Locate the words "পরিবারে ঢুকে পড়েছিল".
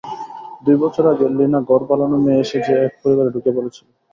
3.01-3.87